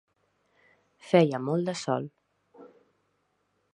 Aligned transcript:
Feia 1.11 1.41
molt 1.49 1.69
de 1.71 1.75
sol. 1.85 2.09